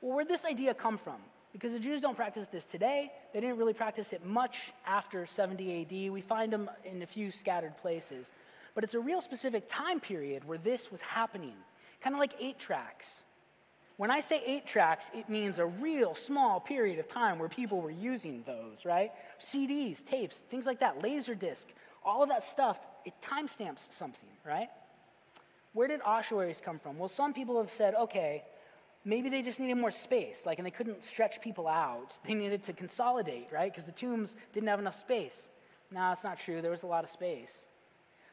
[0.00, 1.16] Well, where'd this idea come from?
[1.52, 3.12] Because the Jews don't practice this today.
[3.32, 6.12] They didn't really practice it much after 70 AD.
[6.12, 8.32] We find them in a few scattered places.
[8.74, 11.54] But it's a real specific time period where this was happening,
[12.00, 13.22] kind of like eight tracks.
[13.96, 17.82] When I say eight tracks, it means a real small period of time where people
[17.82, 19.12] were using those, right?
[19.38, 21.68] CDs, tapes, things like that, laser disc,
[22.04, 24.68] all of that stuff, it timestamps something, right?
[25.72, 26.98] Where did ossuaries come from?
[26.98, 28.42] Well, some people have said, okay,
[29.04, 32.18] maybe they just needed more space, like, and they couldn't stretch people out.
[32.24, 33.70] They needed to consolidate, right?
[33.70, 35.48] Because the tombs didn't have enough space.
[35.90, 36.62] No, it's not true.
[36.62, 37.66] There was a lot of space.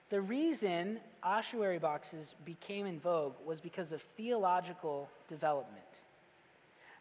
[0.10, 5.84] The reason ossuary boxes became in vogue was because of theological development.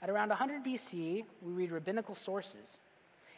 [0.03, 2.79] At around 100 BC, we read rabbinical sources,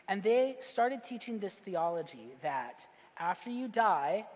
[0.08, 2.86] and they started teaching this theology that
[3.18, 4.26] after you die,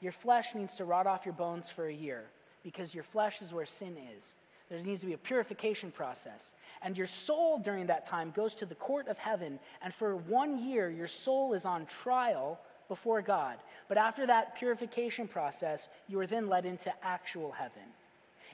[0.00, 2.24] your flesh needs to rot off your bones for a year
[2.62, 4.34] because your flesh is where sin is.
[4.68, 6.52] There needs to be a purification process.
[6.82, 10.58] And your soul during that time goes to the court of heaven, and for one
[10.64, 13.56] year, your soul is on trial before God.
[13.88, 17.82] But after that purification process, you are then led into actual heaven.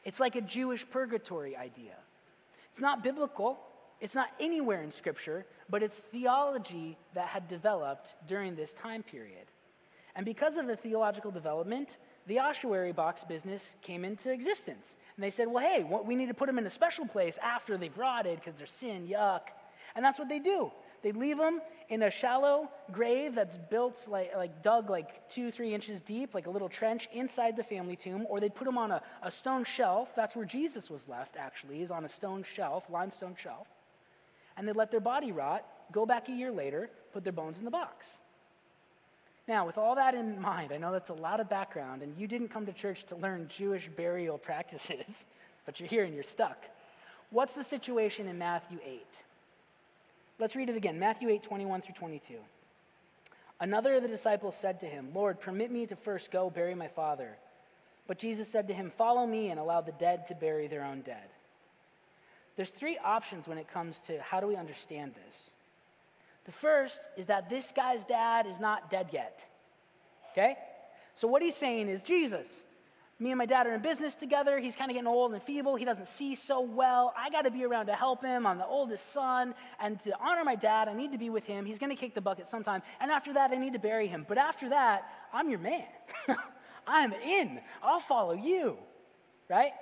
[0.05, 1.97] It's like a Jewish purgatory idea.
[2.71, 3.59] It's not biblical,
[4.01, 9.47] it's not anywhere in Scripture, but it's theology that had developed during this time period.
[10.14, 14.96] And because of the theological development, the ossuary box business came into existence.
[15.16, 17.77] And they said, well, hey, we need to put them in a special place after
[17.77, 19.40] they've rotted because they're sin, yuck.
[19.94, 20.70] And that's what they do.
[21.03, 25.75] They leave them in a shallow grave that's built, like, like dug like two, three
[25.75, 28.92] inches deep, like a little trench inside the family tomb, or they'd put them on
[28.92, 30.14] a, a stone shelf.
[30.14, 33.66] That's where Jesus was left, actually, is on a stone shelf, limestone shelf.
[34.57, 37.64] And they let their body rot, go back a year later, put their bones in
[37.64, 38.18] the box.
[39.48, 42.26] Now, with all that in mind, I know that's a lot of background, and you
[42.26, 45.24] didn't come to church to learn Jewish burial practices,
[45.66, 46.59] but you're here and you're stuck.
[47.31, 49.05] What's the situation in Matthew 8?
[50.38, 52.35] Let's read it again Matthew 8, 21 through 22.
[53.61, 56.88] Another of the disciples said to him, Lord, permit me to first go bury my
[56.88, 57.37] father.
[58.09, 61.02] But Jesus said to him, Follow me and allow the dead to bury their own
[61.02, 61.28] dead.
[62.57, 65.52] there's three options when it comes to how do we understand this.
[66.44, 69.46] The first is that this guy's dad is not dead yet.
[70.33, 70.57] Okay?
[71.14, 72.62] So what he's saying is, Jesus,
[73.18, 74.59] me and my dad are in business together.
[74.59, 75.76] He's kind of getting old and feeble.
[75.76, 77.14] He doesn't see so well.
[77.16, 78.46] I got to be around to help him.
[78.46, 79.55] I'm the oldest son.
[79.78, 81.64] And to honor my dad, I need to be with him.
[81.64, 82.83] He's going to kick the bucket sometime.
[83.00, 84.26] And after that, I need to bury him.
[84.28, 85.85] But after that, I'm your man.
[86.87, 87.61] I'm in.
[87.83, 88.76] I'll follow you.
[89.48, 89.72] Right?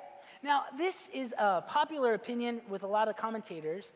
[0.43, 3.93] Now, this is a popular opinion with a lot of commentators.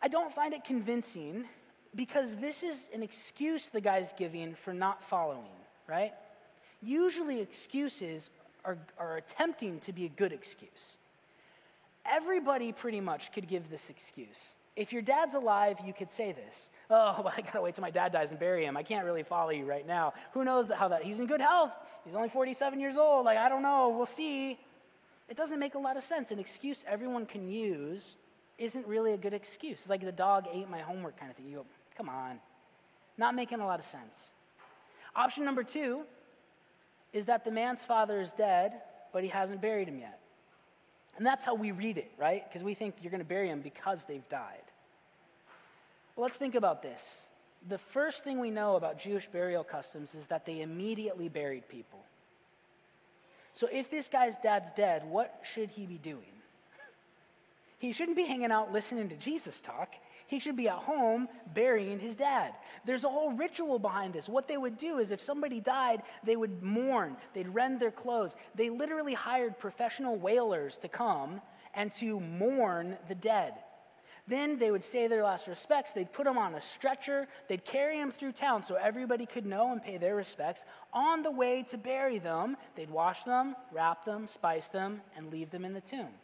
[0.00, 1.44] I don't find it convincing
[1.94, 5.50] because this is an excuse the guy's giving for not following,
[5.88, 6.12] right?
[6.82, 8.30] Usually, excuses
[8.64, 10.96] are, are attempting to be a good excuse.
[12.10, 14.40] Everybody pretty much could give this excuse.
[14.76, 16.70] If your dad's alive, you could say this.
[16.88, 18.76] Oh, well, I gotta wait till my dad dies and bury him.
[18.76, 20.14] I can't really follow you right now.
[20.32, 21.02] Who knows how that?
[21.02, 21.72] He's in good health.
[22.04, 23.26] He's only 47 years old.
[23.26, 23.90] Like, I don't know.
[23.90, 24.58] We'll see.
[25.28, 26.30] It doesn't make a lot of sense.
[26.30, 28.16] An excuse everyone can use
[28.58, 29.80] isn't really a good excuse.
[29.80, 31.48] It's like the dog ate my homework kind of thing.
[31.48, 32.40] You go, come on.
[33.18, 34.30] Not making a lot of sense.
[35.14, 36.02] Option number two
[37.12, 38.80] is that the man's father is dead,
[39.12, 40.20] but he hasn't buried him yet.
[41.16, 42.44] And that's how we read it, right?
[42.48, 44.62] Because we think you're going to bury him because they've died.
[46.16, 47.26] Well, let's think about this.
[47.68, 51.98] The first thing we know about Jewish burial customs is that they immediately buried people.
[53.52, 56.18] So if this guy's dad's dead, what should he be doing?
[57.78, 59.94] He shouldn't be hanging out listening to Jesus talk.
[60.30, 62.54] He should be at home burying his dad.
[62.84, 64.28] There's a whole ritual behind this.
[64.28, 68.36] What they would do is if somebody died, they would mourn, they'd rend their clothes.
[68.54, 71.40] They literally hired professional wailers to come
[71.74, 73.54] and to mourn the dead.
[74.28, 75.90] Then they would say their last respects.
[75.90, 77.26] They'd put him on a stretcher.
[77.48, 80.64] They'd carry him through town so everybody could know and pay their respects.
[80.92, 85.50] On the way to bury them, they'd wash them, wrap them, spice them, and leave
[85.50, 86.14] them in the tomb.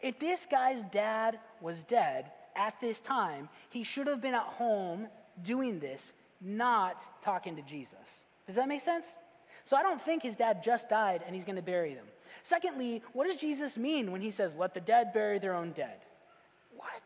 [0.00, 5.08] If this guy's dad was dead, at this time, he should have been at home
[5.42, 8.24] doing this, not talking to Jesus.
[8.46, 9.18] Does that make sense?
[9.64, 12.06] So I don't think his dad just died and he's going to bury them.
[12.42, 15.98] Secondly, what does Jesus mean when he says, let the dead bury their own dead?
[16.76, 17.02] What?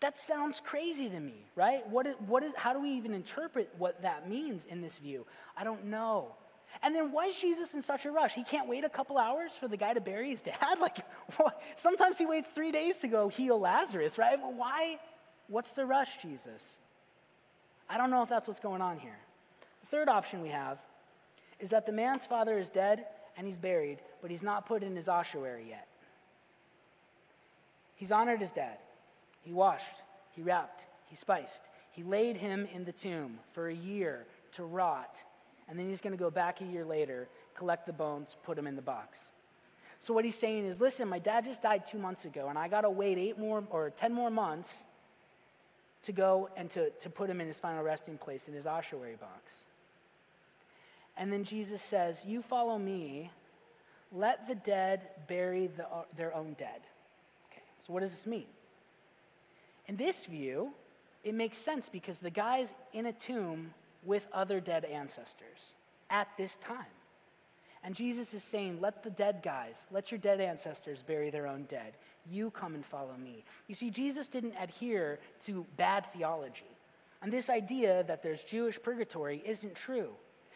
[0.00, 1.88] That sounds crazy to me, right?
[1.88, 5.24] What is, what is, how do we even interpret what that means in this view?
[5.56, 6.34] I don't know.
[6.82, 8.34] And then why is Jesus in such a rush?
[8.34, 10.56] He can't wait a couple hours for the guy to bury his dad?
[10.80, 10.98] Like,
[11.76, 14.38] sometimes he waits three days to go heal Lazarus, right?
[14.40, 14.98] Why?
[15.48, 16.78] What's the rush, Jesus?
[17.88, 19.18] I don't know if that's what's going on here.
[19.82, 20.78] The third option we have
[21.60, 23.06] is that the man's father is dead
[23.36, 25.86] and he's buried, but he's not put in his ossuary yet.
[27.94, 28.78] He's honored his dad.
[29.42, 31.62] He washed, he wrapped, he spiced.
[31.92, 35.22] He laid him in the tomb for a year to rot
[35.72, 38.66] and then he's going to go back a year later, collect the bones, put them
[38.66, 39.18] in the box.
[40.00, 42.68] So what he's saying is, listen, my dad just died two months ago, and I
[42.68, 44.84] got to wait eight more or 10 more months
[46.02, 49.16] to go and to, to put him in his final resting place in his ossuary
[49.18, 49.64] box.
[51.16, 53.30] And then Jesus says, You follow me,
[54.12, 55.86] let the dead bury the,
[56.18, 56.82] their own dead.
[57.50, 58.44] Okay, so what does this mean?
[59.86, 60.74] In this view,
[61.24, 63.72] it makes sense because the guy's in a tomb
[64.04, 65.74] with other dead ancestors
[66.10, 66.86] at this time.
[67.84, 71.64] And Jesus is saying, Let the dead guys, let your dead ancestors bury their own
[71.64, 71.94] dead.
[72.28, 73.44] You come and follow me.
[73.66, 76.76] You see, Jesus didn't adhere to bad theology.
[77.22, 80.10] And this idea that there's Jewish purgatory isn't true.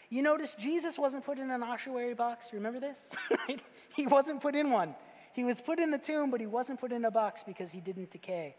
[0.09, 2.53] You notice Jesus wasn't put in an ossuary box.
[2.53, 3.11] Remember this?
[3.97, 4.95] He wasn't put in one.
[5.33, 7.81] He was put in the tomb, but he wasn't put in a box because he
[7.81, 8.55] didn't decay.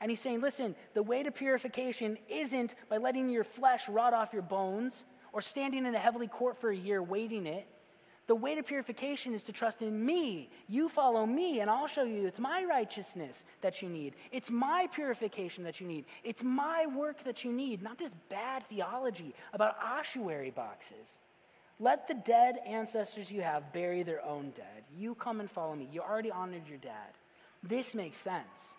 [0.00, 4.32] And he's saying, listen, the way to purification isn't by letting your flesh rot off
[4.32, 7.66] your bones or standing in a heavenly court for a year waiting it.
[8.26, 10.50] The way to purification is to trust in me.
[10.68, 14.14] You follow me, and I'll show you it's my righteousness that you need.
[14.30, 16.04] It's my purification that you need.
[16.22, 21.18] It's my work that you need, not this bad theology about ossuary boxes.
[21.80, 24.84] Let the dead ancestors you have bury their own dead.
[24.96, 25.88] You come and follow me.
[25.90, 27.10] You already honored your dad.
[27.64, 28.74] This makes sense.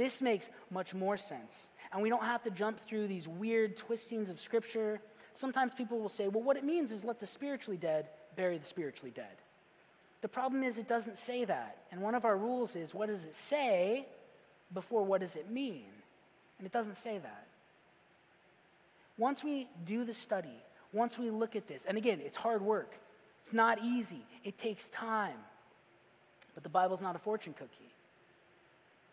[0.00, 1.68] This makes much more sense.
[1.92, 4.98] And we don't have to jump through these weird twistings of Scripture.
[5.34, 8.64] Sometimes people will say, well, what it means is let the spiritually dead bury the
[8.64, 9.36] spiritually dead.
[10.22, 11.76] The problem is, it doesn't say that.
[11.92, 14.06] And one of our rules is, what does it say
[14.72, 15.84] before what does it mean?
[16.56, 17.46] And it doesn't say that.
[19.18, 20.62] Once we do the study,
[20.94, 22.94] once we look at this, and again, it's hard work,
[23.42, 25.36] it's not easy, it takes time.
[26.54, 27.92] But the Bible's not a fortune cookie.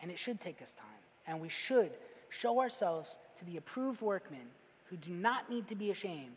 [0.00, 0.86] And it should take us time.
[1.26, 1.90] And we should
[2.30, 4.46] show ourselves to be approved workmen
[4.86, 6.36] who do not need to be ashamed,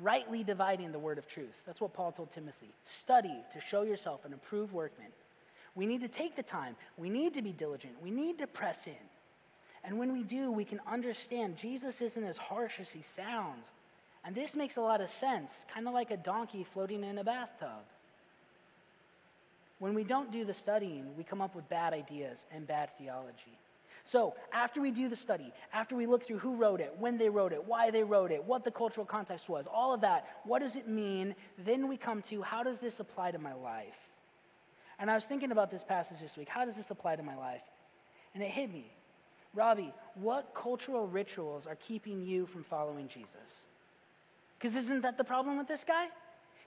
[0.00, 1.60] rightly dividing the word of truth.
[1.66, 2.68] That's what Paul told Timothy.
[2.84, 5.08] Study to show yourself an approved workman.
[5.74, 6.76] We need to take the time.
[6.96, 7.94] We need to be diligent.
[8.02, 8.94] We need to press in.
[9.84, 13.70] And when we do, we can understand Jesus isn't as harsh as he sounds.
[14.24, 17.24] And this makes a lot of sense, kind of like a donkey floating in a
[17.24, 17.84] bathtub.
[19.78, 23.58] When we don't do the studying, we come up with bad ideas and bad theology.
[24.04, 27.28] So, after we do the study, after we look through who wrote it, when they
[27.28, 30.60] wrote it, why they wrote it, what the cultural context was, all of that, what
[30.60, 31.34] does it mean?
[31.58, 34.08] Then we come to how does this apply to my life?
[35.00, 36.48] And I was thinking about this passage this week.
[36.48, 37.64] How does this apply to my life?
[38.32, 38.92] And it hit me.
[39.54, 43.64] Robbie, what cultural rituals are keeping you from following Jesus?
[44.56, 46.06] Because isn't that the problem with this guy?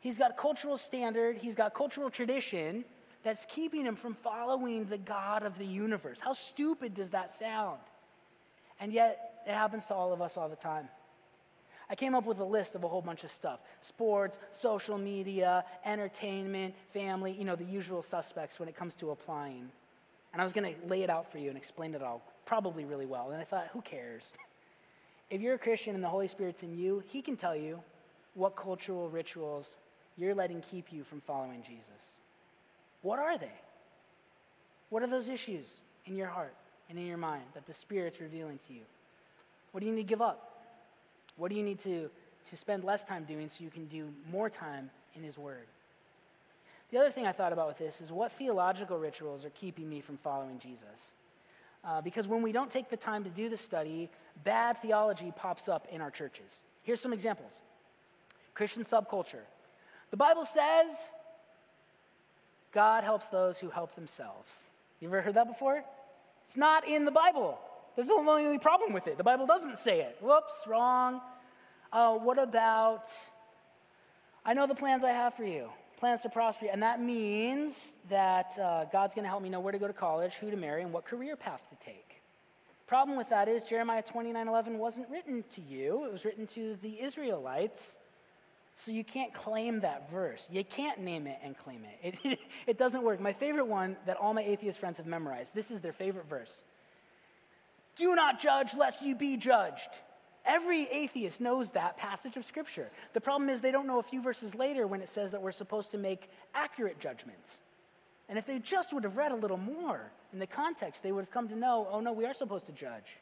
[0.01, 2.85] He's got cultural standard, he's got cultural tradition,
[3.23, 6.19] that's keeping him from following the God of the universe.
[6.21, 7.79] How stupid does that sound?
[8.79, 10.87] And yet, it happens to all of us all the time.
[11.89, 15.65] I came up with a list of a whole bunch of stuff sports, social media,
[15.85, 19.69] entertainment, family, you know, the usual suspects when it comes to applying.
[20.31, 22.85] And I was going to lay it out for you and explain it all probably
[22.85, 23.31] really well.
[23.31, 24.23] And I thought, who cares?
[25.31, 27.79] If you're a Christian and the Holy Spirit's in you, He can tell you
[28.33, 29.77] what cultural rituals
[30.17, 32.17] you're letting keep you from following Jesus.
[33.01, 33.51] What are they?
[34.89, 36.53] What are those issues in your heart
[36.89, 38.81] and in your mind that the Spirit's revealing to you?
[39.71, 40.63] What do you need to give up?
[41.37, 42.09] What do you need to,
[42.49, 45.67] to spend less time doing so you can do more time in His Word?
[46.91, 50.01] The other thing I thought about with this is what theological rituals are keeping me
[50.01, 51.11] from following Jesus?
[51.85, 54.09] Uh, because when we don't take the time to do the study,
[54.43, 56.61] bad theology pops up in our churches.
[56.83, 57.61] Here's some examples
[58.53, 59.45] Christian subculture.
[60.11, 61.11] The Bible says
[62.71, 64.51] God helps those who help themselves.
[64.99, 65.83] You ever heard that before?
[66.45, 67.59] It's not in the Bible.
[67.95, 69.17] That's the only problem with it.
[69.17, 70.17] The Bible doesn't say it.
[70.21, 71.21] Whoops, wrong.
[71.91, 73.05] Uh, what about,
[74.45, 76.71] I know the plans I have for you, plans to prosper you.
[76.71, 79.93] And that means that uh, God's going to help me know where to go to
[79.93, 82.21] college, who to marry, and what career path to take.
[82.87, 86.75] Problem with that is Jeremiah 29 11 wasn't written to you, it was written to
[86.81, 87.97] the Israelites
[88.79, 90.47] so you can't claim that verse.
[90.49, 92.19] You can't name it and claim it.
[92.23, 93.19] It, it doesn't work.
[93.19, 96.61] My favorite one that all my atheist friends have memorized this is their favorite verse
[97.97, 99.89] Do not judge lest you be judged.
[100.45, 102.89] Every atheist knows that passage of Scripture.
[103.13, 105.51] The problem is they don't know a few verses later when it says that we're
[105.51, 107.57] supposed to make accurate judgments.
[108.29, 111.25] And if they just would have read a little more in the context, they would
[111.25, 113.17] have come to know oh, no, we are supposed to judge.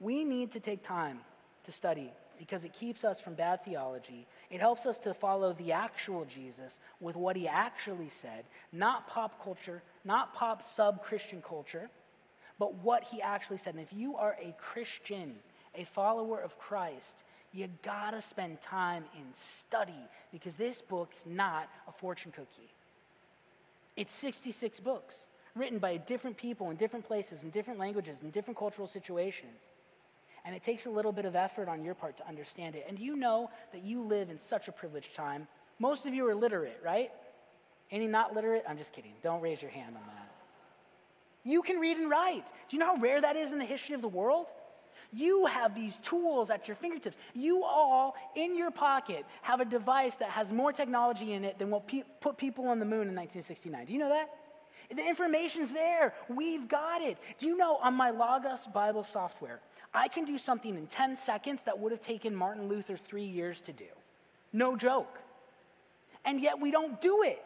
[0.00, 1.20] We need to take time
[1.64, 4.26] to study because it keeps us from bad theology.
[4.50, 9.42] It helps us to follow the actual Jesus with what he actually said, not pop
[9.42, 11.88] culture, not pop sub Christian culture,
[12.58, 13.74] but what he actually said.
[13.74, 15.34] And if you are a Christian,
[15.74, 17.22] a follower of Christ,
[17.52, 19.92] you gotta spend time in study
[20.32, 22.70] because this book's not a fortune cookie.
[23.96, 28.58] It's 66 books written by different people in different places, in different languages, in different
[28.58, 29.68] cultural situations.
[30.46, 32.86] And it takes a little bit of effort on your part to understand it.
[32.88, 35.48] And you know that you live in such a privileged time.
[35.80, 37.10] Most of you are literate, right?
[37.90, 38.64] Any not literate?
[38.68, 39.12] I'm just kidding.
[39.22, 40.30] Don't raise your hand on that.
[41.44, 42.46] You can read and write.
[42.68, 44.46] Do you know how rare that is in the history of the world?
[45.12, 47.16] You have these tools at your fingertips.
[47.34, 51.70] You all, in your pocket, have a device that has more technology in it than
[51.70, 53.86] what pe- put people on the moon in 1969.
[53.86, 54.30] Do you know that?
[54.94, 56.14] The information's there.
[56.28, 57.18] We've got it.
[57.38, 59.60] Do you know on my Logos Bible software,
[59.92, 63.60] I can do something in 10 seconds that would have taken Martin Luther three years
[63.62, 63.86] to do.
[64.52, 65.18] No joke.
[66.24, 67.42] And yet we don't do it.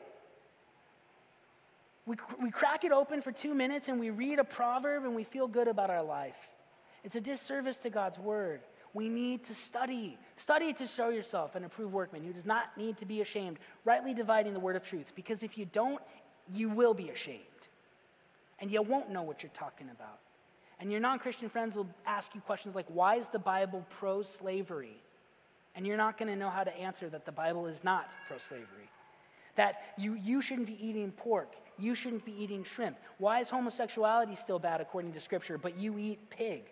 [2.07, 5.25] We, we crack it open for two minutes and we read a proverb and we
[5.25, 6.39] feel good about our life.
[7.05, 8.61] It's a disservice to God's word.
[8.93, 10.19] We need to study.
[10.37, 14.15] Study to show yourself an approved workman who does not need to be ashamed, rightly
[14.15, 15.13] dividing the word of truth.
[15.15, 16.03] Because if you don't,
[16.55, 17.45] you will be ashamed.
[18.61, 20.19] And you won't know what you're talking about.
[20.81, 24.23] And your non Christian friends will ask you questions like, why is the Bible pro
[24.23, 24.97] slavery?
[25.75, 28.39] And you're not going to know how to answer that the Bible is not pro
[28.39, 28.89] slavery.
[29.57, 31.55] That you, you shouldn't be eating pork.
[31.79, 32.97] You shouldn't be eating shrimp.
[33.19, 36.65] Why is homosexuality still bad according to Scripture, but you eat pig?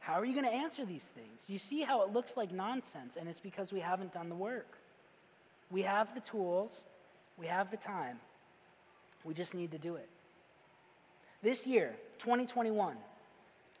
[0.00, 1.44] How are you going to answer these things?
[1.46, 4.78] You see how it looks like nonsense, and it's because we haven't done the work.
[5.70, 6.84] We have the tools,
[7.38, 8.18] we have the time,
[9.24, 10.08] we just need to do it.
[11.42, 12.96] This year, 2021,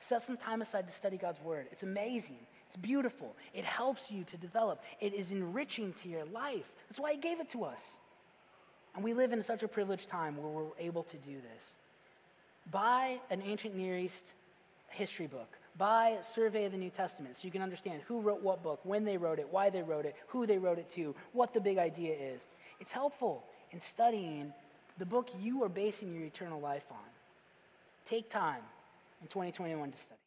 [0.00, 1.66] set some time aside to study God's Word.
[1.70, 2.38] It's amazing.
[2.66, 3.36] It's beautiful.
[3.54, 4.82] It helps you to develop.
[5.00, 6.72] It is enriching to your life.
[6.88, 7.82] That's why He gave it to us.
[8.94, 11.74] And we live in such a privileged time where we're able to do this.
[12.70, 14.34] Buy an ancient Near East
[14.88, 15.58] history book.
[15.78, 18.80] Buy a survey of the New Testament so you can understand who wrote what book,
[18.84, 21.60] when they wrote it, why they wrote it, who they wrote it to, what the
[21.60, 22.46] big idea is.
[22.78, 24.52] It's helpful in studying
[24.98, 26.98] the book you are basing your eternal life on.
[28.04, 28.62] Take time
[29.20, 30.21] in 2021 to study.